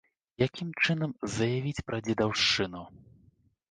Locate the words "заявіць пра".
1.37-2.03